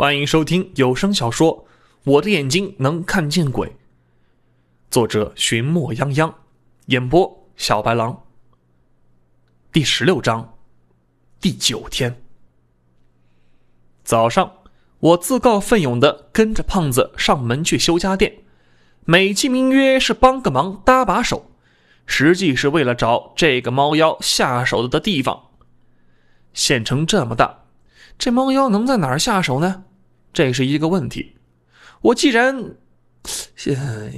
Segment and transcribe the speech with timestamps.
[0.00, 1.54] 欢迎收听有声小说
[2.04, 3.68] 《我的眼睛能看见鬼》，
[4.90, 6.32] 作者寻墨泱泱，
[6.86, 8.22] 演播小白狼。
[9.70, 10.54] 第十六章，
[11.38, 12.22] 第九天
[14.02, 14.50] 早上，
[15.00, 18.38] 我自告奋勇的跟着胖子上门去修家电，
[19.04, 21.50] 美其名曰是帮个忙搭把手，
[22.06, 25.50] 实际是为了找这个猫妖下手的地方。
[26.54, 27.64] 县城这么大，
[28.16, 29.84] 这猫妖能在哪儿下手呢？
[30.32, 31.36] 这是一个问题。
[32.02, 32.76] 我既然，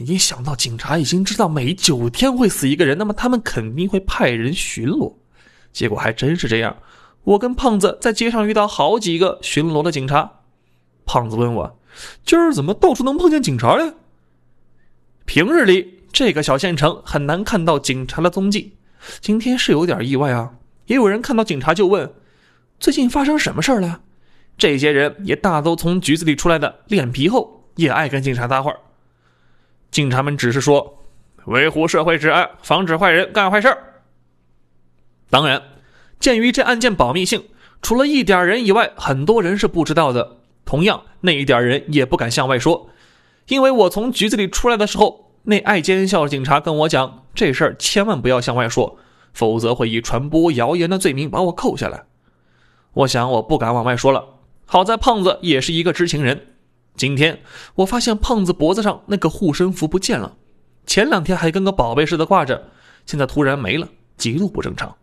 [0.06, 5.14] 一想到警察已经知道每九天会死一个人，那么他们肯定会派人巡逻。
[5.72, 6.76] 结果还真是这样。
[7.24, 10.40] 我跟胖子在街上遇到好几个巡逻的警察。
[11.04, 11.80] 胖子问我
[12.24, 13.94] ：“今儿怎么到处能碰见警察呀？”
[15.24, 18.76] 平日里这个小县城很难看到警察的踪迹，
[19.20, 20.54] 今天是有点意外啊。
[20.86, 22.12] 也有人看到警察就问
[22.78, 24.02] ：“最近发生什么事儿了？”
[24.56, 28.72] 这些人也大都从局子里出来的，脸皮厚，也爱跟警察搭话。
[29.90, 31.04] 警察们只是说
[31.46, 33.78] 维护社会治安，防止坏人干坏事儿
[35.28, 35.62] 当然，
[36.20, 37.44] 鉴于这案件保密性，
[37.80, 40.38] 除了一点人以外，很多人是不知道的。
[40.64, 42.88] 同样，那一点人也不敢向外说，
[43.48, 48.98] 因为我从局子里出来的时候，那爱奸笑的警察跟我讲，这事儿千万不要向外说，
[49.34, 52.04] 否则会以传播谣言的罪名把我扣下来。
[52.92, 54.31] 我想，我不敢往外说了。
[54.72, 56.54] 好在胖子也是一个知情人。
[56.96, 57.42] 今天
[57.74, 60.34] 我发现胖子脖子上那个护身符不见了，
[60.86, 62.70] 前两天还跟个宝贝似的挂着，
[63.04, 64.96] 现在突然没了，极度不正常。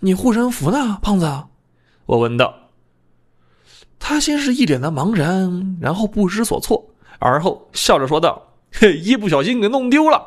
[0.00, 1.44] 你护身符呢，胖子？
[2.04, 2.54] 我问道。
[3.98, 6.84] 他先是一脸的茫然，然后不知所措，
[7.18, 10.22] 而后笑着说道：“嘿，一不小心给弄丢了。”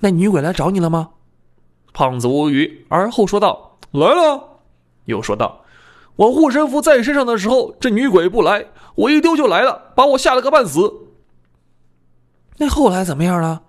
[0.00, 1.08] 那女鬼来找你了吗？
[1.94, 4.60] 胖子无语，而后说道：“来了。”
[5.06, 5.61] 又说道。
[6.16, 10.92] 我护身符在身上的时候，这女鬼不来，我一丢就来了，把我吓了个半死。
[12.58, 13.62] 那后来怎么样了？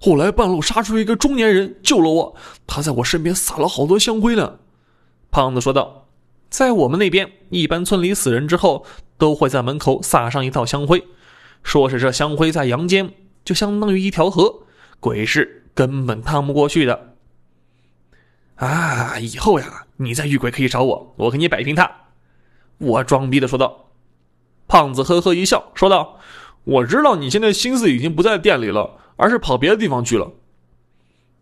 [0.00, 4.58] 后来半路杀出一个中年人救了我，他在我身边撒了好多香灰呢。
[5.30, 6.08] 胖子说道
[6.50, 8.84] ：“在我们那边，一般村里死人之后
[9.16, 11.06] 都会在门口撒上一道香灰，
[11.62, 14.62] 说是这香灰在阳间就相当于一条河，
[15.00, 17.14] 鬼是根本趟不过去的。”
[18.56, 21.90] 啊，以后呀，你在遇鬼可以找我，我给你摆平他。
[22.78, 23.90] 我装逼的说道。
[24.66, 26.18] 胖子呵呵一笑，说道
[26.64, 30.32] ：“我知道你现在心思已经不在店里了，而是跑别的地方去了。”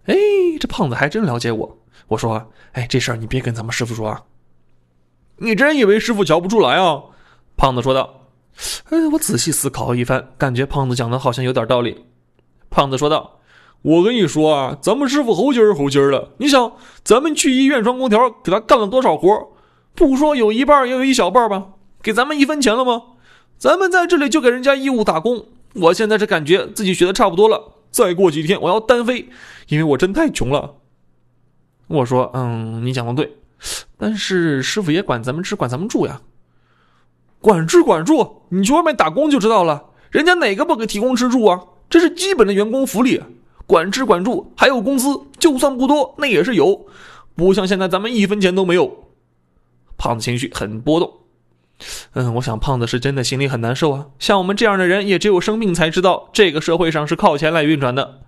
[0.06, 0.14] 哎，
[0.60, 1.78] 这胖子还真了解我。
[2.08, 4.22] 我说：“哎，这事儿你别跟咱们师傅说啊。”
[5.38, 7.02] 你真以为师傅瞧不出来啊？
[7.56, 8.26] 胖子说道。
[8.90, 12.04] 哎，我仔细思考一番，感觉胖子讲的好像有点道理。
[12.70, 13.38] 胖子说道。
[13.82, 16.30] 我跟你说啊，咱们师傅猴筋儿猴筋儿的。
[16.38, 16.72] 你想，
[17.04, 19.48] 咱们去医院装空调，给他干了多少活？
[19.94, 21.66] 不说有一半，也有一小半吧。
[22.00, 23.02] 给咱们一分钱了吗？
[23.58, 25.46] 咱们在这里就给人家义务打工。
[25.74, 29.28] 我现在是感觉自己学的差不多了，再过几天我要单飞，
[29.68, 30.74] 因为我真太穷了。
[31.88, 33.36] 我说，嗯，你讲的对，
[33.98, 36.20] 但是师傅也管咱们吃，管咱们住呀。
[37.40, 41.60] 管吃管住，你去外面打工就知道了，人家哪个不给提供吃住啊？
[41.90, 43.20] 这是基本的员工福利。
[43.72, 46.84] 管吃管住，还有工资，就算不多，那也是有，
[47.34, 49.08] 不像现在咱们一分钱都没有。
[49.96, 51.10] 胖子情绪很波动，
[52.12, 54.08] 嗯，我想胖子是真的心里很难受啊。
[54.18, 58.20] 像我们这样的人，也只有生病才知道这个社会上是靠钱来运转的。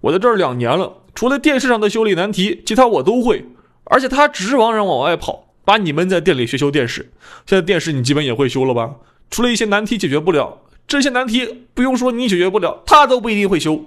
[0.00, 3.44] 我在这儿两年了，除了电视上的修理难题，其他我都会。
[3.84, 7.12] 而且他指望人往外跑，把你们在店里学修电视。
[7.44, 8.94] 现在电视你基本也会修了吧？
[9.28, 13.84] 除了一些难题解决不了，这些难题不用说你解决不了，他都不一定会修。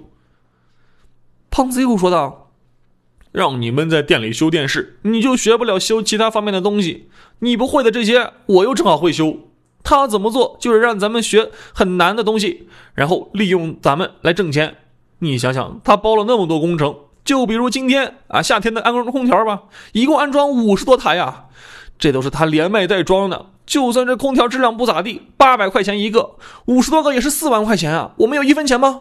[1.58, 2.52] 胖子又说道
[3.32, 7.08] ：“让你们在店里修电视，你就学不了修其他方面的东西。
[7.40, 9.38] 你不会的这些，我又正好会修。
[9.82, 14.76] 他怎么做，就是让咱们学很难的东西，然后利用咱们来挣钱。
[15.18, 21.46] 你想想，他包了那么多工程，就比如今天啊，夏天的安装空调吧，一共安装五十多台呀，
[21.98, 23.46] 这都是他连卖带装的。
[23.66, 26.36] 就算这空调质量不咋地，八百块钱一个，
[26.66, 28.12] 五十多个也是四万块钱啊。
[28.18, 29.00] 我们有一分钱吗？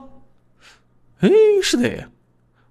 [1.19, 1.29] 哎，
[1.61, 2.09] 是的。”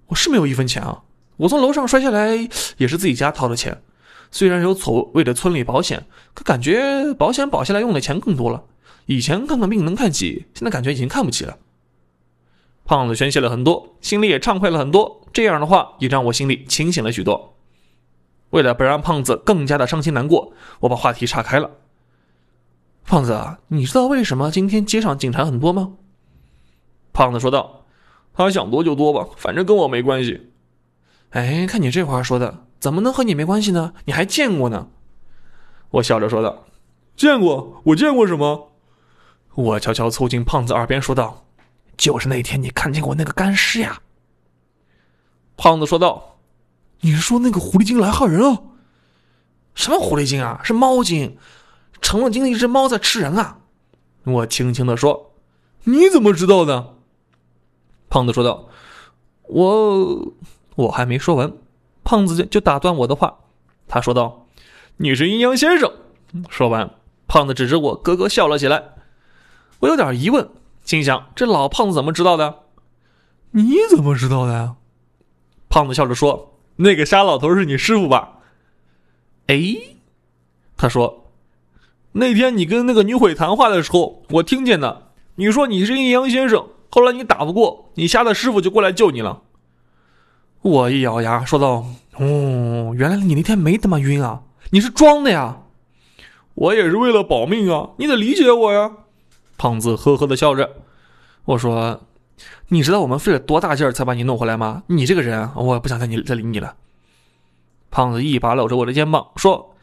[0.08, 1.02] 我是没有一分钱啊！
[1.36, 3.82] 我从楼上摔下来也是自己家掏的钱，
[4.30, 8.64] 虽然有所谓的村里保险，可感觉保险保下来用的钱更多了。
[9.06, 11.58] 以前看看病能看齐，现在感觉已经看不起了。
[12.84, 15.22] 胖子宣泄了很多，心里也畅快了很多。
[15.32, 17.56] 这样的话也让我心里清醒了许多。
[18.50, 21.70] 为了不让胖子更加的伤心难过，我把话题岔开了。
[23.04, 25.94] 胖子，你知道为什么今天街上警察很多吗？
[27.12, 27.85] 胖子说道。
[28.36, 30.50] 他想多就多吧，反正跟我没关系。
[31.30, 33.94] 哎，看你这话说的，怎么能和你没关系呢？
[34.04, 34.88] 你还见过呢？
[35.90, 36.66] 我笑着说道
[37.16, 38.72] ：“见过，我见过什么？
[39.54, 41.46] 我悄悄凑近胖子耳边说道
[41.96, 44.00] ：“就是那天你看见过那个干尸呀。”
[45.56, 46.36] 胖子说道
[47.00, 48.60] ：“你是说那个狐狸精来害人啊？
[49.74, 50.60] 什么狐狸精啊？
[50.62, 51.38] 是猫精，
[52.02, 53.60] 成了精的一只猫在吃人啊！”
[54.24, 55.32] 我轻轻的说
[55.84, 56.95] ：“你怎么知道的？”
[58.08, 58.68] 胖子说道
[59.48, 60.32] ：“我……
[60.76, 61.52] 我还没说完，
[62.04, 63.38] 胖子就打断我的话。
[63.88, 64.46] 他说道
[64.98, 65.90] ：‘你是阴阳先生。’
[66.50, 66.90] 说完，
[67.26, 68.82] 胖子指着我，咯咯笑了起来。
[69.80, 70.48] 我有点疑问，
[70.84, 72.60] 心想：这老胖子怎么知道的？
[73.52, 74.76] 你怎么知道的呀？
[75.68, 78.38] 胖子笑着说：“那个沙老头是你师傅吧？”
[79.48, 79.76] 哎，
[80.76, 81.32] 他说
[82.12, 85.12] ：“那天你跟那个女鬼谈话的时候，我听见的。
[85.36, 89.42] 你说你是阴阳先生，后来你打不过，你瞎的师傅就过来救你了。”
[90.62, 91.84] 我一咬牙说道
[92.18, 95.62] ：“哦，原来你那天没他妈晕啊，你是装的呀！
[96.54, 98.92] 我也是为了保命啊，你得理解我呀。”
[99.58, 100.70] 胖子呵呵的笑着，
[101.44, 102.00] 我说。
[102.68, 104.82] 你知道我们费了多大劲儿才把你弄回来吗？
[104.88, 106.74] 你这个人，我也不想再你再理你了。
[107.90, 109.74] 胖子一把搂着我的肩膀说：“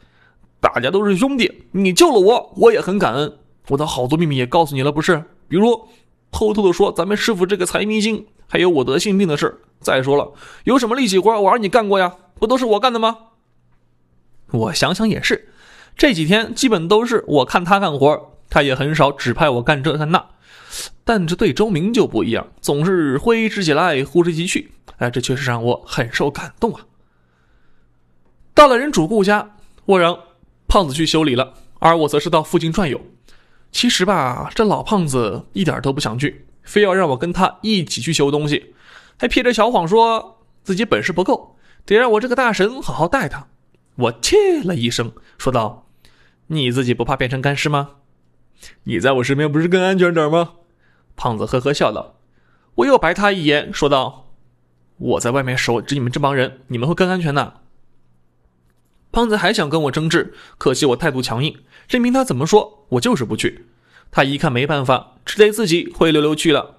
[0.60, 3.38] 大家都是兄弟，你救了我，我也很感恩。
[3.70, 5.24] 我的好多秘密也告诉你了，不是？
[5.48, 5.88] 比如
[6.34, 9.56] 偷偷的说咱们师傅这个财迷精，还有我得性病的事。
[9.78, 10.32] 再说了，
[10.64, 12.16] 有什么力气活我让你干过呀？
[12.40, 13.16] 不都是我干的吗？
[14.50, 15.52] 我想想也是，
[15.96, 20.26] 这几天基本都是我看他干活，他也很少指派我干这干那。”
[21.04, 24.72] 但这对周明就不一样，总是挥之即来，呼之即去。
[24.96, 26.80] 哎，这确实让我很受感动啊！
[28.54, 30.18] 到了人主顾家，我让
[30.66, 33.00] 胖子去修理了，而我则是到附近转悠。
[33.74, 38.72] 其实吧，这老胖子一点都不想去，非要让我跟他一起去修东西，
[39.18, 43.48] 还撇着小谎说自己本事不够，得让我这个大神好好带他。
[43.96, 45.88] 我切了一声，说道
[46.46, 47.96] ：“你自己不怕变成干尸吗？
[48.84, 50.52] 你在我身边不是更安全点吗？”
[51.16, 52.20] 胖子呵呵笑道
[52.76, 54.30] ：“我又白他一眼，说道
[54.98, 57.62] ：‘我在外面守着你们这帮人，你们会更安全的。’”
[59.10, 61.56] 胖子还想跟我争执，可惜我态度强硬，
[61.88, 63.66] 任凭他怎么说，我就是不去。
[64.10, 66.76] 他一看没办法，只得自己灰溜溜去了。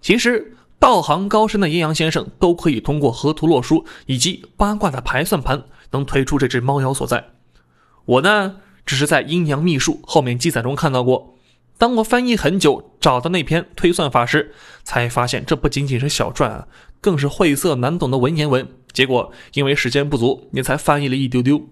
[0.00, 7.30] 其实，道行高深的阴阳先生都可以通过河图洛书以及八卦的排算盘，能推出这只猫妖所在。
[8.04, 11.36] 我呢，只是在阴阳秘术后面记载中看到过。
[11.78, 14.54] 当我翻译很久，找到那篇推算法时，
[14.84, 16.68] 才发现这不仅仅是小篆啊，
[17.00, 18.66] 更是晦涩难懂的文言文。
[18.92, 21.68] 结果因为时间不足，也才翻译了一丢丢。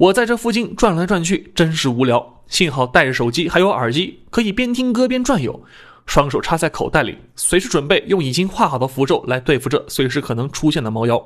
[0.00, 2.42] 我在这附近转来转去，真是无聊。
[2.46, 5.62] 幸好带着手机还有耳机，可以边听歌边转悠，
[6.06, 11.22] 双手插在口袋里，随时准备用已经画好的符咒来对付这随时可能出现的猫妖。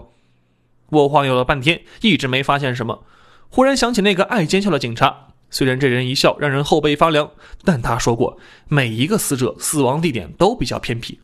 [0.90, 3.04] 我晃悠了半天，一直没发现什么，
[3.48, 5.28] 忽然想起那个爱奸笑的警察。
[5.50, 7.30] 虽然这人一笑让人后背发凉，
[7.62, 8.36] 但他说过，
[8.66, 11.20] 每一个死者死亡地点都比较偏僻。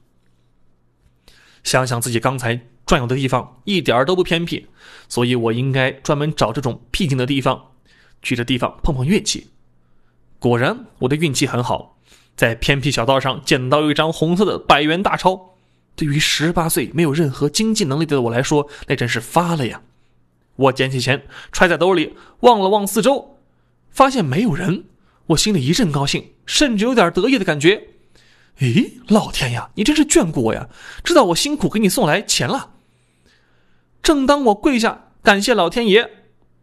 [1.64, 2.61] 想想自己刚才
[2.91, 4.67] 转悠的地方，一点儿都不偏僻，
[5.09, 7.71] 所以我应该专门找这种僻静的地方，
[8.21, 9.47] 去这地方碰碰运气。
[10.41, 11.97] 果然，我的运气很好，
[12.35, 15.55] 在偏僻小道上捡到一张红色的百元大钞。
[15.95, 19.81] 对于十八岁没有任何经济能力的我来说，那真是发了呀！
[20.57, 21.23] 我捡起钱，
[21.53, 23.37] 揣在兜里，望了望四周。
[23.93, 24.87] 发现没有人，
[25.27, 27.87] 我心里一阵高兴，甚至有点得意的感觉。
[28.59, 30.69] 咦，老天呀，你真是眷顾我呀！
[31.05, 32.70] 知道我辛苦给你送来钱了。
[34.03, 36.09] 正当我跪下感谢老天爷，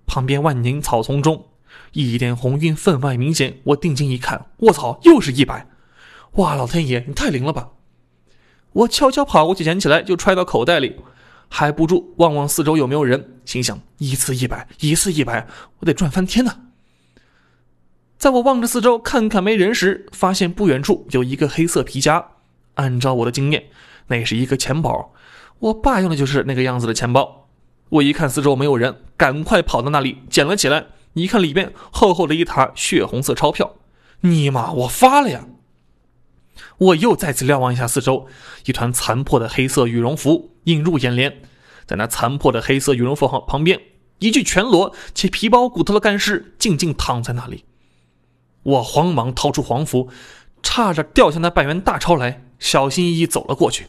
[0.05, 1.47] 旁边万宁草丛中
[1.93, 3.59] 一点红晕分外明显。
[3.65, 5.67] 我定睛一看，卧槽，又是一百！
[6.33, 7.69] 哇，老天爷，你太灵了吧！
[8.73, 10.95] 我悄悄跑过去捡起来，就揣到口袋里，
[11.49, 15.47] 还不住望望四周有没有人，心想一次一百，一次一百，
[15.79, 16.53] 我得赚翻天呐！
[18.17, 22.25] 在我望着四周看看没人时，发现不远处有一个黑色皮夹。
[22.75, 23.63] 按照我的经验，
[24.07, 25.11] 那是一个钱包。
[25.59, 27.47] 我爸用的就是那个样子的钱包。
[27.89, 30.87] 我一看四周没有人，赶快跑到那里捡了起来。
[31.13, 33.73] 一看里面厚厚的一沓血红色钞票，
[34.21, 35.47] 尼玛，我发了呀！
[36.77, 38.27] 我又再次瞭望一下四周，
[38.65, 41.41] 一团残破的黑色羽绒服映入眼帘。
[41.87, 43.81] 在那残破的黑色羽绒服旁旁边，
[44.19, 47.63] 一具全裸且皮包骨头的干尸静静躺在那里。
[48.61, 50.09] 我慌忙掏出黄符，
[50.61, 53.87] 差着掉下那百元大钞来，小心翼翼走了过去，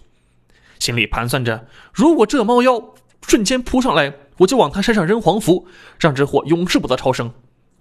[0.78, 2.94] 心里盘算着：如果这猫妖
[3.26, 5.66] 瞬间扑上来，我就往他身上扔黄符，
[5.98, 7.32] 让这货永世不得超生。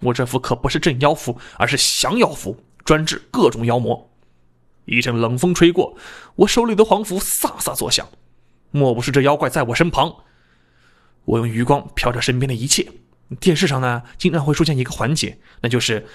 [0.01, 4.09] 我这符可不是镇妖符，而是降妖符，专治各种妖魔。
[4.85, 5.97] 一阵冷风吹过，
[6.35, 8.07] 我手里的黄符飒飒作响。
[8.71, 10.13] 莫不是这妖怪在我身旁？
[11.25, 12.89] 我用余光瞟着身边的一切，
[13.39, 16.05] 电视上呢，经常会出现一个环节，那就是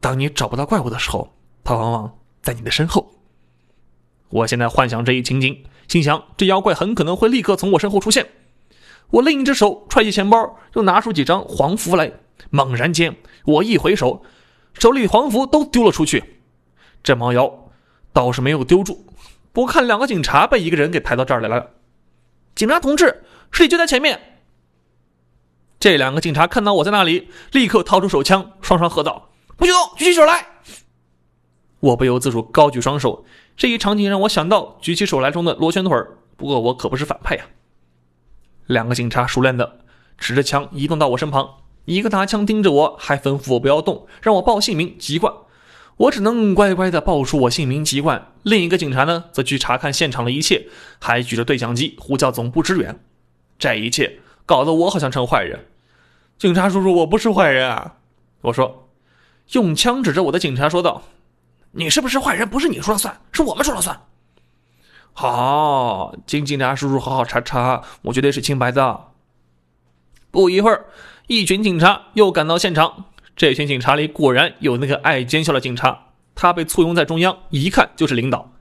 [0.00, 3.12] 当你找不到怪物的时候，它往往在你的身后。
[4.30, 8.26] 我现在幻想这一情景，心想这妖怪很可能会立刻从我身后出现。
[9.10, 12.10] 我另一只手揣起钱包，又拿出几张黄符来。
[12.48, 14.22] 猛然间，我一回手，
[14.72, 16.40] 手里黄符都丢了出去。
[17.02, 17.68] 这猫妖
[18.10, 19.04] 倒是没有丢住，
[19.52, 21.72] 不看两个警察被一个人给抬到这儿来了。
[22.54, 24.18] 警察同志，尸体就在前面。
[25.78, 30.46] 这两个警察看到我在那里，立刻掏出手枪，双双喝道：“不许动，举起手来！”
[31.80, 35.96] 我不由自主高举双手，这一场景让我想到举起手来中的螺旋腿
[36.36, 37.44] 不过我可不是反派呀。
[38.66, 39.80] 两个警察熟练的
[40.18, 45.32] 持着枪移动到我身旁，一个拿枪盯着我，还吩咐我不要动，让我报姓名籍贯。
[45.98, 48.32] 我只能乖乖的报出我姓名籍贯。
[48.42, 50.66] 另一个警察呢，则去查看现场的一切，
[50.98, 52.98] 还举着对讲机呼叫总部支援。
[53.58, 55.66] 这一切搞得我好像成坏人。
[56.38, 57.96] 警察叔叔，我不是坏人啊！
[58.40, 58.88] 我说，
[59.52, 61.02] 用枪指着我的警察说道
[61.72, 62.48] ：“你是不是坏人？
[62.48, 63.98] 不是你说了算，是我们说了算。”
[65.14, 69.08] 好，请警察叔叔好好查查，我绝对是清白的。
[70.30, 70.86] 不一会儿，
[71.26, 73.06] 一群警察又赶到现场。
[73.36, 78.52] 这群警察里果然有那个爱奸笑的警察，他被簇拥在中央，一看就是领导。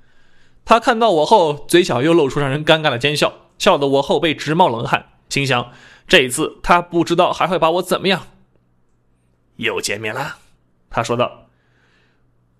[0.66, 5.72] 他看到我后，嘴角又露出让人尴尬的奸笑，笑得我后背直冒冷汗，心想。
[6.08, 8.28] 这一次，他不知道还会把我怎么样。
[9.56, 10.36] 又见面了，
[10.90, 11.48] 他说道。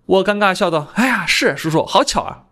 [0.06, 2.44] 我尴尬笑道：“哎呀，是叔叔，好巧啊！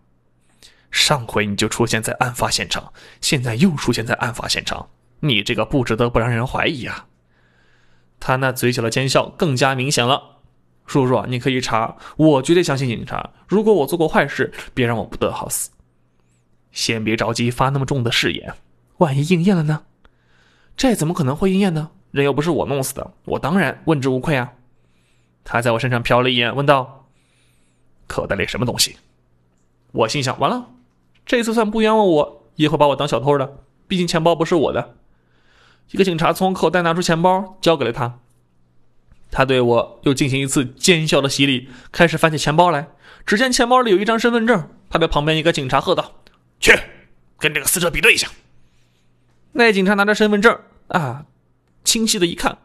[0.91, 4.89] 上回你就出现在案发现场，现在又出现在案发现场，
[5.21, 7.07] 你这个不值得不让人怀疑啊！”
[8.21, 10.39] 他那嘴角的奸笑更加明显了。
[10.87, 13.31] 叔叔，你可以查，我绝对相信警察。
[13.47, 15.71] 如果我做过坏事，别让我不得好死。
[16.73, 18.55] 先别着急发那么重的誓言，
[18.99, 19.83] 万一应验了呢？
[20.77, 21.91] 这怎么可能会应验呢？
[22.11, 24.53] 人又不是我弄死的，我当然问之无愧啊！
[25.45, 27.00] 他在我身上瞟了一眼，问道
[28.13, 28.97] ：“口袋里什么东西？”
[29.93, 30.71] 我心想：完了，
[31.25, 33.59] 这次算不冤枉我，也会把我当小偷的。
[33.89, 34.97] 毕竟钱包不是我的。
[35.91, 38.19] 一个警察从口袋拿出钱包，交给了他。
[39.31, 42.89] 他对我又进行一次奸笑的洗礼，开始翻起钱包来。
[43.27, 44.69] 只见钱包里有一张身份证。
[44.89, 46.13] 他对旁边一个警察喝道
[46.61, 46.73] ：“去，
[47.39, 48.29] 跟这个死者比对一下。”
[49.53, 50.59] 那警察拿着身份证。
[50.89, 51.25] 啊！
[51.83, 52.59] 清晰的一看，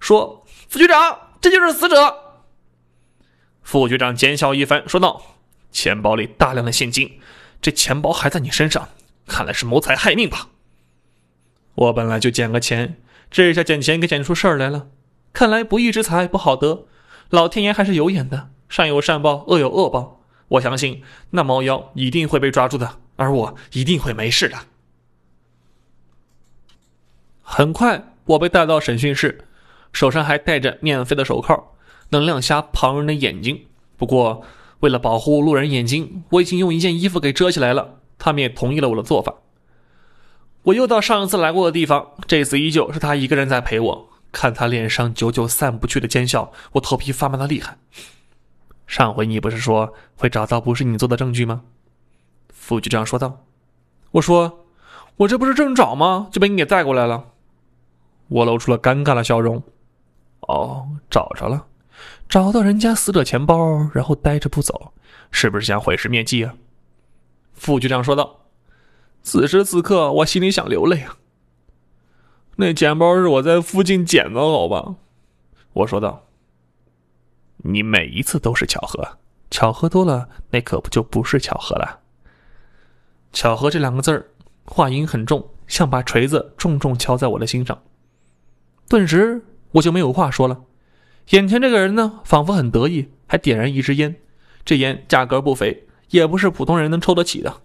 [0.00, 2.16] 说：“副局长，这就是死者。”
[3.66, 5.20] 副局长奸笑一番，说道
[5.72, 7.18] ：“钱包里大量的现金，
[7.60, 8.90] 这钱包还在你身上，
[9.26, 10.50] 看来是谋财害命吧？”
[11.74, 12.96] 我本来就捡个钱，
[13.28, 14.86] 这下捡钱给捡出事儿来了。
[15.32, 16.86] 看来不义之财不好得，
[17.30, 20.22] 老天爷还是有眼的，善有善报，恶有恶报。
[20.46, 24.56] 我相信那猫妖一定会被抓住的，而我一定会没事的。
[27.42, 29.44] 很快，我被带到审讯室，
[29.92, 31.75] 手上还戴着免费的手铐，
[32.10, 33.66] 能亮瞎旁人的眼睛。
[33.96, 34.42] 不过，
[34.80, 38.00] 为了保护路人眼睛，我已经用一件衣服给遮起来了。
[38.18, 39.34] 他们也同意了我的做法。
[40.62, 44.08] 我又到上一次来过的地方，这次依旧是他一个人在陪我。
[44.32, 47.78] 看他脸上久久散不去的奸笑，我头皮发麻的厉害。
[48.86, 51.62] 上回你不是说会找到不是你做的证据吗？
[52.50, 53.44] 副局长说道。
[54.12, 54.66] 我说，
[55.16, 56.28] 我这不是正找吗？
[56.30, 57.24] 就被你给带过来了。
[58.28, 59.62] 我露出了尴尬的笑容。
[60.40, 61.66] 哦，找着了，
[62.28, 64.92] 找到人家死者钱包，然后呆着不走，
[65.30, 66.54] 是不是想毁尸灭迹啊？
[67.54, 68.46] 副局长说道。
[69.22, 71.16] 此时此刻，我心里想流泪啊。
[72.56, 74.94] 那钱包是我在附近捡的，好吧？
[75.72, 76.26] 我说道。
[77.58, 79.18] 你每一次都是巧合，
[79.50, 82.00] 巧合多了，那可不就不是巧合了？
[83.32, 84.30] 巧合这两个字儿，
[84.64, 87.82] 话音很重，像把锤子重重敲在我的心上。
[88.88, 89.42] 顿时
[89.72, 90.60] 我就没有话说了。
[91.30, 94.14] 眼前这个人呢，仿佛很得意，还点燃一支烟。
[94.64, 97.62] 这烟价格不菲，也不是普通人能抽得起的。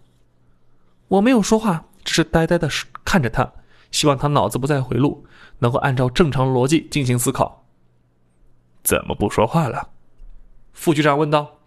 [1.08, 2.70] 我没有说话，只是呆呆的
[3.04, 3.54] 看着他，
[3.92, 5.26] 希望他脑子不再回路，
[5.60, 7.66] 能够按照正常逻辑进行思考。
[8.84, 9.90] 怎么不说话了？
[10.74, 11.60] 副局长问道。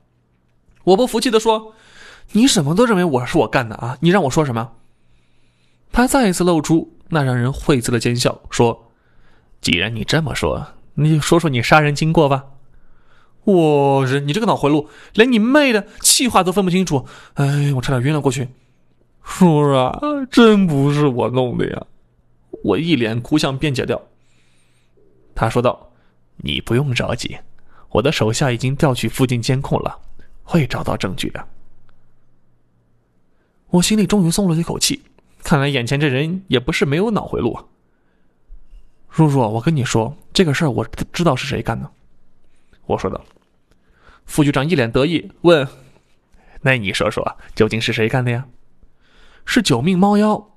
[0.83, 1.75] 我不服气的说
[2.33, 3.97] ：“你什么都认为我是我干的啊？
[4.01, 4.73] 你让我说什么？”
[5.93, 8.91] 他再一次露出那让人晦涩的奸笑，说。
[9.61, 12.47] 既然你这么说，你就说说你杀人经过吧。
[13.45, 17.07] 我日，你这个脑回路，连你妹的气话都分不清楚。
[17.35, 18.49] 哎，我差点晕了过去。
[19.23, 19.99] 叔啊，
[20.31, 21.87] 真不是我弄的呀！
[22.63, 24.01] 我一脸哭相辩解掉。
[25.35, 25.91] 他说道
[26.39, 27.37] ：“你不用着急，
[27.91, 29.99] 我的手下已经调取附近监控了，
[30.43, 31.47] 会找到证据的。”
[33.69, 35.03] 我心里终于松了一口气，
[35.43, 37.65] 看来眼前这人也不是没有脑回路啊。
[39.15, 41.89] 叔叔，我跟你说这个事儿，我知道是谁干的。
[42.85, 43.25] 我说道。
[44.27, 45.69] 副局长一脸得意问
[46.63, 48.45] ：“那你说说，究竟是谁干的呀？”
[49.47, 50.57] 是九命猫妖，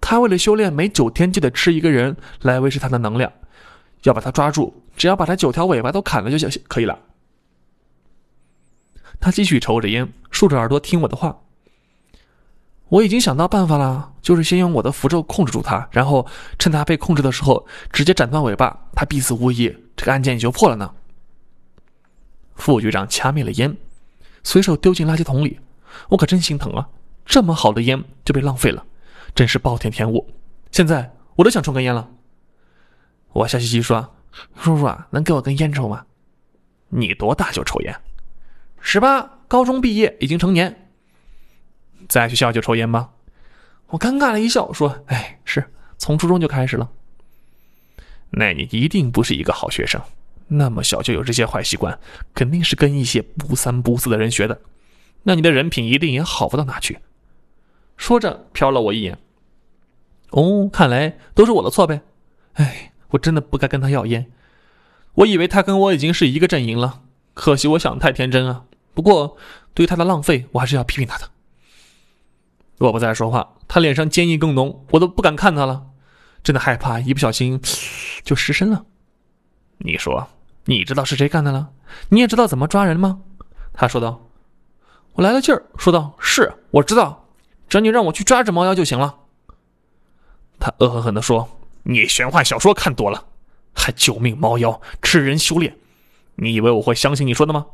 [0.00, 3.32] 他为了修炼，每九天就得吃一个人来维持他的能量。
[4.04, 6.96] 要把他抓住，只要把他九条尾巴都砍了就行，可以了。
[9.18, 11.36] 他继续抽着烟，竖着耳朵听我的话。
[12.94, 16.24] 我已经想到办法了，就是先用我的符咒控制住他，然后
[16.60, 20.88] 趁他被控制的时候，直接斩断尾巴，他必死无疑，这个案件也就破了呢。
[22.54, 23.76] 副局长掐灭了烟，
[24.44, 25.58] 随手丢进垃圾桶里。
[26.08, 26.88] 我可真心疼啊，
[27.26, 28.86] 这么好的烟就被浪费了，
[29.34, 30.32] 真是暴殄天物。
[30.70, 32.08] 现在我都想抽根烟了。
[33.32, 34.14] 我笑嘻嘻说
[34.62, 36.06] ：“叔叔啊，能给我根烟抽吗？
[36.90, 37.92] 你多大就抽烟？
[38.78, 40.83] 十八，高中毕业，已经成年。
[42.08, 43.10] 在学校就抽烟吗？”
[43.88, 45.64] 我尴尬了一笑说：“哎，是
[45.98, 46.90] 从初中就开始了。
[48.30, 50.00] 那你一定不是一个好学生，
[50.48, 51.98] 那么小就有这些坏习惯，
[52.34, 54.60] 肯定是跟一些不三不四的人学的。
[55.22, 56.98] 那你的人品一定也好不到哪去。”
[57.96, 59.18] 说着瞟了我一眼。
[60.30, 62.02] 哦，看来都是我的错呗。
[62.54, 62.90] 哎。
[63.10, 64.26] 我真的不该跟他要烟，
[65.14, 68.64] 我以为他跟我已经是一个阵营了，可惜我想太天真啊。
[68.92, 69.36] 不过
[69.72, 71.30] 对他的浪费，我还是要批评他的。
[72.78, 75.86] 我不再说话，他脸上坚毅更浓，我都不敢看他了，
[76.42, 77.60] 真的害怕一不小心
[78.22, 78.84] 就失身了。
[79.78, 80.28] 你说，
[80.64, 81.70] 你知道是谁干的了？
[82.08, 83.20] 你也知道怎么抓人吗？
[83.72, 84.20] 他说道。
[85.12, 87.28] 我来了劲儿，说道：“是，我知道，
[87.68, 89.14] 只要你让我去抓只猫妖就行了。”
[90.58, 91.48] 他恶狠狠地说。
[91.86, 93.26] 你玄幻小说看多了，
[93.74, 95.76] 还救命猫妖吃人修炼，
[96.36, 97.66] 你以为我会相信你说的吗？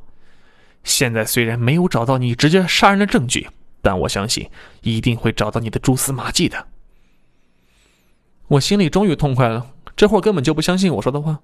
[0.82, 3.48] 现在虽然没有找到你直接杀人的证据，
[3.82, 4.50] 但我相信
[4.82, 6.68] 一定会找到你的蛛丝马迹的。
[8.48, 11.40] 我心里终于痛快了，这会儿根本就不相信我说的话。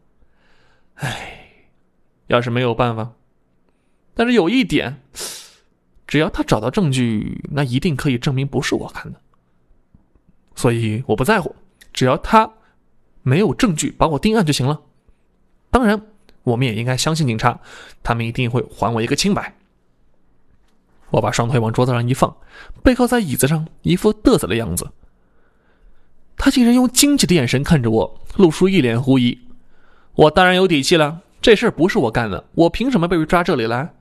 [0.95, 1.63] 唉，
[2.27, 3.13] 要是没有办法，
[4.15, 5.01] 但是有一点，
[6.07, 9.21] 只要他找到证据，那一定可以证明不是我干的，
[10.55, 11.55] 所以我不在乎。
[11.93, 12.53] 只要他
[13.23, 14.83] 没有证据把我定案就行了。
[15.71, 16.01] 当然，
[16.43, 17.61] 我们也应该相信警察，
[18.03, 19.55] 他们一定会还我一个清白。
[21.11, 22.37] 我把双腿往桌子上一放，
[22.83, 24.91] 背靠在椅子上，一副嘚瑟的样子。
[26.37, 29.39] 他竟然用惊奇的眼神看着我，露出一脸狐疑。
[30.15, 33.95] 我当然有底气了，这事不是我干的，我凭什么被抓这里来？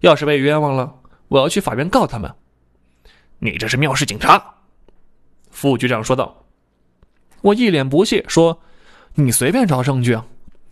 [0.00, 0.94] 要是被冤枉了，
[1.28, 2.32] 我要去法院告他们。
[3.38, 4.54] 你这是藐视警察！
[5.50, 6.44] 副局长说道。
[7.40, 8.60] 我一脸不屑说
[9.14, 10.26] ：“你随便找证据啊，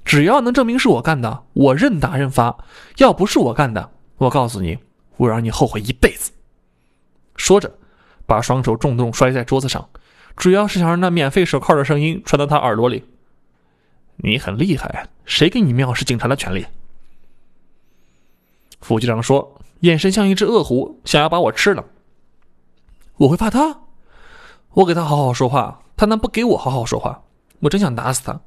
[0.04, 2.56] 只要能证明是我干的，我认打认罚。
[2.98, 4.78] 要不是我干的，我告诉你，
[5.16, 6.32] 我让你后悔一辈子。”
[7.36, 7.72] 说着，
[8.26, 9.88] 把双手重重摔在桌子上，
[10.36, 13.04] 主要是想让那免费手铐的声音传到他耳朵里。
[14.16, 16.66] 你很厉害，谁给你藐视警察的权利？
[18.80, 21.84] 副局长说，眼神像一只恶虎，想要把我吃了。
[23.16, 23.80] 我会怕他？
[24.70, 25.82] 我给他好好说话。
[25.96, 27.22] 他能不给我好好说话？
[27.60, 28.38] 我真想打死他，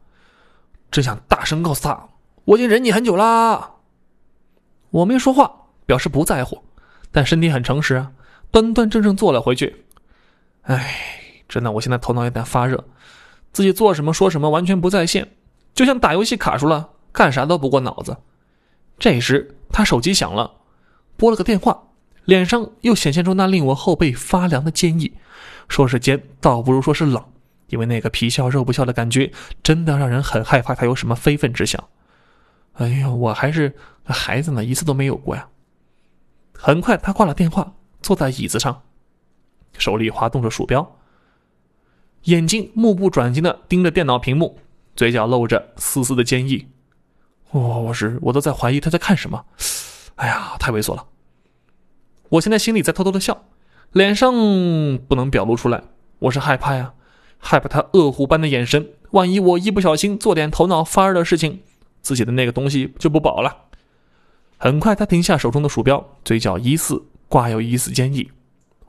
[0.91, 2.10] 真想大声告诉他，
[2.45, 3.71] 我已经忍你很久啦。
[4.91, 5.59] 我没说话，
[5.89, 6.63] 表示不在乎，
[7.12, 8.12] 但身体很诚实啊，
[8.52, 9.86] 端端正正坐了回去。
[10.62, 10.93] 唉，
[11.47, 12.86] 真的，我现在头脑有点发热，
[13.52, 15.32] 自己做什么说什么完全不在线，
[15.73, 18.15] 就像打游戏卡住了，干啥都不过脑子。
[18.99, 20.52] 这时他手机响了，
[21.17, 21.86] 拨了个电话，
[22.25, 25.12] 脸上又显现出那令我后背发凉的坚毅，
[25.69, 27.25] 说是坚，倒不如说是冷。
[27.69, 29.32] 因为那个皮笑肉不笑的感觉，
[29.63, 31.84] 真的让人很害怕他有什么非分之想。
[32.73, 33.73] 哎呀，我还是
[34.04, 35.47] 孩子呢，一次都没有过呀。
[36.62, 38.82] 很快，他挂了电话，坐在椅子上，
[39.78, 40.98] 手里滑动着鼠标，
[42.24, 44.60] 眼睛目不转睛的盯着电脑屏幕，
[44.93, 46.67] 嘴角露着丝丝的坚毅。
[47.52, 49.45] 我我是我都在怀疑他在看什么。
[50.15, 51.08] 哎呀，太猥琐了。
[52.28, 53.45] 我现在心里在偷偷的笑，
[53.93, 54.34] 脸上
[55.08, 55.84] 不能表露出来，
[56.19, 56.93] 我是害怕呀。
[57.38, 61.62] 害怕他恶虎般的眼神，万一我一不小心做点头脑发热的事情，
[62.02, 63.68] 自己的那个东西就不保了。
[64.62, 68.30] 很快，他停下手中的鼠标，嘴角疑似挂有一丝坚毅。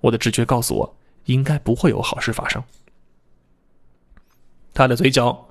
[0.00, 2.62] 我的直觉告诉我，应该不会有好事发生。
[4.74, 5.46] 他的嘴角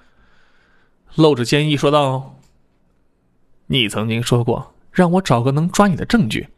[1.15, 2.35] 露着坚毅，说道
[3.67, 6.49] ：“你曾经说过，让我找个能抓你的证据。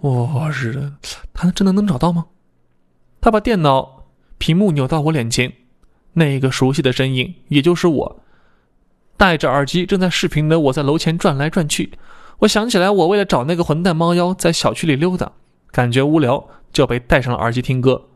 [0.00, 0.92] 我日，
[1.32, 2.26] 他真的能找到吗？”
[3.20, 4.02] 他把电脑。
[4.38, 5.52] 屏幕扭到我脸前，
[6.14, 8.20] 那个熟悉的身影，也就是我，
[9.22, 11.92] 戴着耳机正在视频的我在楼前转来转去。
[12.40, 15.30] 我想起来，我为了找那个混蛋猫妖，在小区里溜达，
[15.70, 18.08] 感觉无聊，就被戴上了耳机听歌。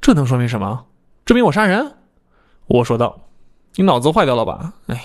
[0.00, 0.86] 这能说明什么？
[1.24, 1.92] 证明我杀人？
[2.66, 3.28] 我说道
[3.78, 5.04] ：“你脑子坏掉了吧？”哎，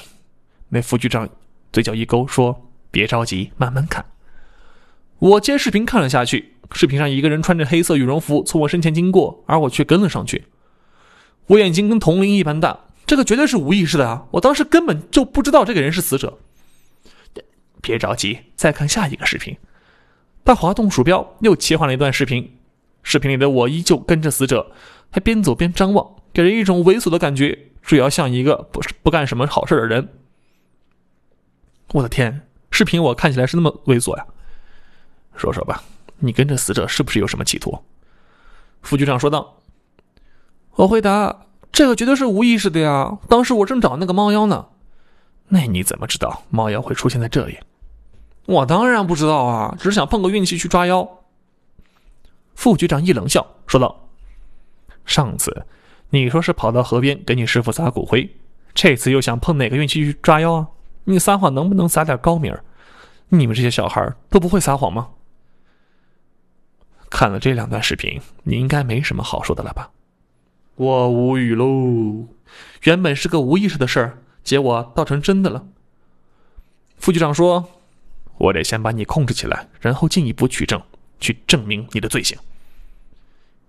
[0.69, 1.29] 那副局长
[1.71, 2.59] 嘴角一勾，说
[2.89, 4.03] ：“别着急，慢慢看。”
[5.19, 10.45] 我接视频看了下去，视频上一个人穿着黑色羽绒服从我身前经过，而我却跟了上去。
[11.45, 14.25] 我眼睛跟铜铃一般大，这个绝对是无意识的啊！
[14.31, 16.39] 我当时根本就不知道这个人是死者。
[17.81, 19.57] 别着急，再看下一个视频。
[20.45, 22.57] 他滑动鼠标，又切换了一段视频。
[23.01, 24.71] 视频里的我依旧跟着死者，
[25.11, 30.07] 还边走边张望，给人一种猥琐的感觉，主要像一个不是不干什么好事的人。
[31.91, 34.25] 我的天，视频我看起来是那么猥琐呀？
[35.35, 35.83] 说说吧，
[36.19, 37.77] 你跟着死者是不是有什么企图？
[38.81, 39.57] 副局长说道。
[40.75, 44.67] 我回答：“这个绝对是无意识的呀，当时我正找那个猫妖呢。”
[45.49, 47.59] 那你怎么知道猫妖会出现在这里？
[48.45, 51.07] 我当然不知道啊，只是想碰个运气去抓妖。
[52.55, 54.09] 副局长一冷笑说道
[55.05, 55.65] ：“上次
[56.12, 58.29] 你说是跑到河边给你师傅撒骨灰，
[58.73, 60.67] 这次又想碰哪个运气去抓妖啊？
[61.05, 62.55] 你撒谎能不能撒点高明？
[63.29, 65.09] 你们这些小孩都不会撒谎吗？”
[67.09, 69.89] 看了这两段视频，你应该没什么好说的了吧？
[70.75, 72.27] 我无语喽，
[72.83, 75.65] 原本是个无意识的事儿，结果倒成真的了。
[76.97, 77.69] 副局长说。
[78.39, 80.81] 我得先把你控制起来，然后进一步取证，
[81.19, 82.38] 去证明你的罪行。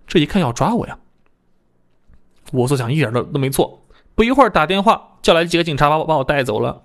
[0.07, 0.99] 这一看要抓我呀！
[2.51, 3.85] 我所想一点都都没错。
[4.15, 6.83] 不一会儿打电话叫来几个警察，把我把我带走了。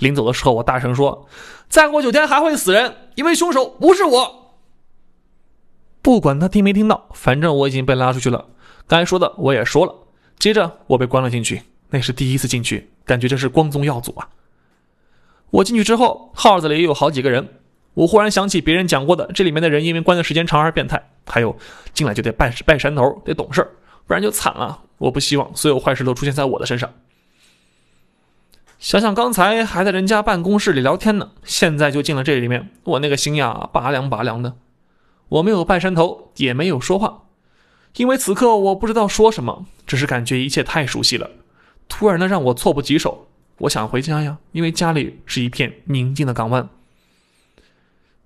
[0.00, 1.28] 临走的时候，我大声说
[1.70, 4.56] ：“再过九天还会死人，因为凶手不是我。”
[6.02, 8.48] 不管他听没听到，反正我已经被拉出去了。
[8.98, 9.94] 该说的我也说了。
[10.38, 14.28] 接着我被关了进去，那是第一次进去，感觉这是光宗耀祖啊。
[15.50, 17.48] 我进去之后，号子里也有好几个人。
[17.94, 21.10] 我忽然想起别人讲过的，这里面的人因为关的时间长而变态。
[21.26, 21.56] 还有，
[21.92, 23.68] 进来就得拜拜山头，得懂事
[24.06, 24.82] 不然就惨了。
[24.98, 26.92] 我不希望所有坏事都出现在我的身上。
[28.78, 34.56] 想想刚才还在人家办公室里聊天呢，现在就进了这里面，我那个心呀拔凉拔凉的。
[35.28, 37.24] 我没有拜山头，也没有说话，
[37.96, 41.30] 因为此刻我不知道说什么，只是感觉一切太熟悉了，
[41.88, 43.28] 突然的让我措不及手。
[43.58, 46.68] 我想回家呀，因为家里是一片宁静的港湾。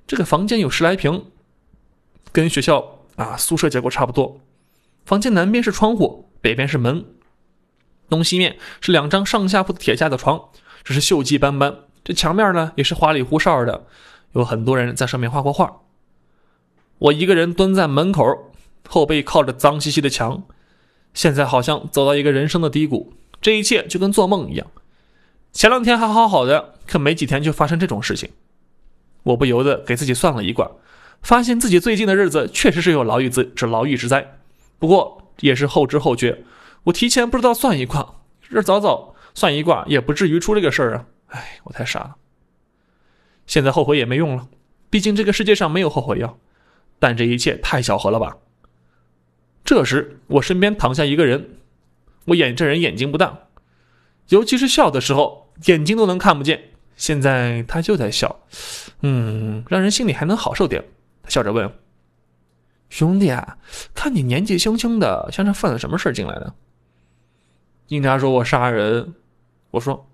[0.07, 1.25] 这个房间有十来平，
[2.31, 4.41] 跟学校啊宿舍结构差不多。
[5.05, 7.05] 房间南边是窗户，北边是门，
[8.09, 10.51] 东西面是两张上下铺的铁架的床，
[10.85, 11.75] 只是锈迹斑斑。
[12.05, 13.87] 这墙面呢也是花里胡哨的，
[14.35, 15.81] 有很多人在上面画过画。
[16.99, 18.53] 我一个人蹲在门口，
[18.89, 20.45] 后背靠着脏兮兮的墙，
[21.13, 24.67] 现在好像走到一个人生的低谷，这一切就跟做梦一样。
[25.53, 28.31] 前两天还好好的，可没几天就发生这种事情，
[29.23, 30.71] 我不由得给自己算了一卦，
[31.23, 34.39] 发现自己最近的日子确实是有牢狱之之牢狱之灾，
[34.79, 36.45] 不过也是后知后觉，
[36.85, 38.17] 我提前不知道算一卦，
[38.51, 41.07] 这早早算一卦也不至于出这个事儿啊！
[41.29, 42.17] 哎，我太傻了，
[43.47, 44.49] 现在后悔也没用了，
[44.91, 46.37] 毕竟这个世界上没有后悔药，
[46.99, 48.37] 但这一切太巧合了吧？
[49.65, 51.57] 这时我身边躺下一个人，
[52.27, 53.39] 我眼这人眼睛不大，
[54.29, 55.43] 尤其是笑的时候。
[55.67, 56.61] 眼睛都能看不见，
[56.97, 58.41] 现在他就在笑，
[59.03, 60.85] 嗯，让人心里还能好受点。
[61.23, 61.73] 他笑着问
[62.91, 63.57] ：“兄弟啊，
[63.95, 66.53] 看你年纪轻轻的，像是犯了什么事进来的？”
[67.87, 69.15] 警察说：“我杀人。”
[69.71, 70.09] 我说：“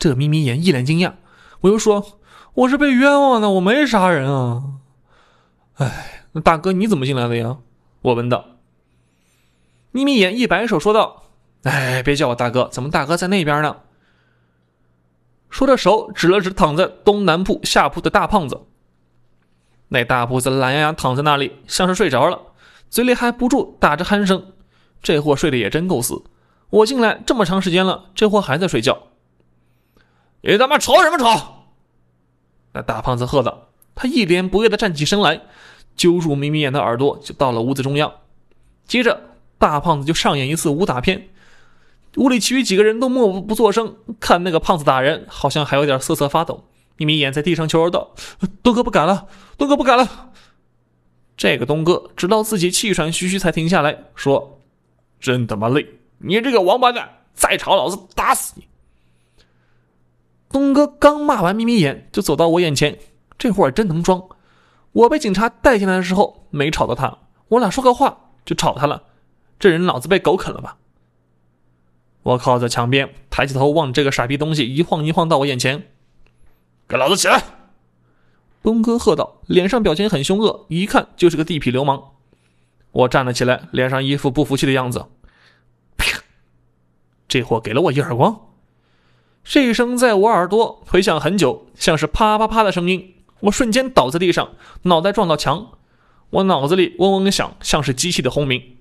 [0.00, 1.12] 这眯眯眼一脸惊讶。”
[1.60, 2.18] 我又说
[2.54, 4.80] ：“我是被冤枉的，我没杀人啊。”
[5.76, 7.58] 哎，那大哥你怎么进来的呀？
[8.02, 8.44] 我问道。
[9.90, 11.24] 眯眯眼一摆手说道
[11.64, 13.78] ：“哎，别叫我大哥，怎么大哥在那边呢？”
[15.50, 18.66] 说着，手指了指躺在东南铺下铺的大胖子。
[19.88, 22.38] 那大胖子懒洋洋躺在那里，像是睡着了，
[22.90, 24.52] 嘴里还不住打着鼾声。
[25.02, 26.22] 这货睡得也真够死。
[26.70, 29.04] 我进来这么长时间了，这货还在睡觉。
[30.42, 31.72] 你他妈吵什么吵？
[32.74, 33.68] 那大胖子喝道。
[33.94, 35.40] 他一脸不悦地站起身来，
[35.98, 38.10] 揪住眯眯眼的耳朵，就到了屋子中央。
[38.86, 39.20] 接着，
[39.58, 41.28] 大胖子就上演一次武打片。
[42.16, 46.64] 屋里其余几个人都默不不作声，看那个胖子打人，好像还有点瑟瑟发抖。
[46.96, 48.14] 眯眯眼在地上求饶道
[48.62, 50.32] ：“东哥不敢了，东哥不敢了。”
[51.36, 54.60] 这个东哥直到自己气喘吁吁才停下来说
[55.20, 55.86] ：“真他妈累！
[56.18, 58.66] 你这个王八蛋，再吵老子打死你！”
[60.50, 62.98] 东哥刚骂完眯眯眼，就走到我眼前。
[63.36, 64.20] 这货真能装。
[64.98, 69.04] 我被警察带进来的时候没吵到他，我俩说个话就吵他了。
[69.60, 70.76] 这人脑子被狗啃了吧？
[72.24, 75.86] 我靠在墙边，抬起头望这个傻逼东西，一晃一晃到我眼前，
[76.88, 77.44] 给老子起来！
[78.60, 82.02] 东哥喝道，脸上表情很凶恶，一看就是个地痞流氓。
[82.90, 85.06] 我站了起来，脸上一副不服气的样子。
[87.28, 88.40] 这货给了我一耳光。
[89.44, 93.14] 这一声在我耳朵回响很久，像是啪啪啪的声音。
[93.40, 95.78] 我瞬间倒在地上，脑袋撞到墙。
[96.30, 98.76] 我脑子里嗡嗡响，像是机器的轰鸣。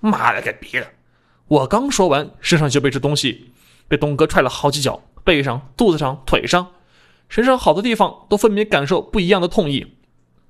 [0.00, 0.86] 妈了个逼的！
[1.48, 3.52] 我刚说完，身上就被这东西
[3.88, 6.72] 被东哥踹了好几脚，背上、肚子上、腿上，
[7.28, 9.94] 身上好多地方都分别感受不一样的痛意。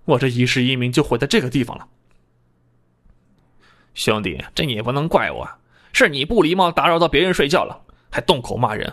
[0.06, 1.86] 我这一世英名就毁在这个地方了。
[3.94, 5.48] 兄弟，这你也不能怪我，
[5.92, 8.92] 是你不礼貌，打扰到别人睡觉了，还动口骂人。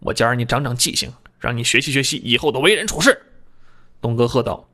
[0.00, 3.25] 我教让你长长记性，让你学习学习以后的为人处事。
[4.06, 4.68] 龙哥喝道。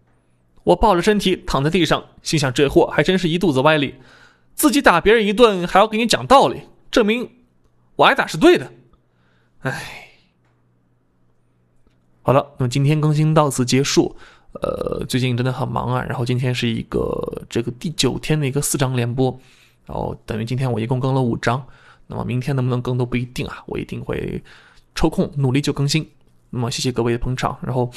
[0.65, 3.97] 我抱着身体躺在地上，心想这货还真是一肚子歪理，
[4.55, 7.29] 自己打别人一顿还要给你讲道理，证明
[7.97, 8.73] 我挨打是对的。
[9.61, 10.11] 唉，
[12.23, 14.15] 好了，那么今天更新到此结束。
[14.53, 19.37] 呃，最近真的很忙啊，然后今天是一个这个第九天的一个四章连播，
[19.87, 21.67] 然后等于今天我一共更了五章，
[22.07, 24.41] 那么明天能不能更都不一定啊，我一定会
[24.95, 26.09] 抽空努力就更新。
[26.51, 27.91] 那么谢谢各位的捧场，然后。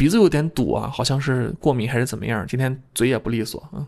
[0.00, 2.46] 鼻子有点堵啊，好像是过敏还是怎么样？
[2.46, 3.86] 今天嘴也不利索，嗯，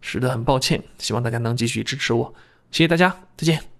[0.00, 2.34] 实得，很抱歉，希望大家能继续支持我，
[2.72, 3.73] 谢谢大家，再见。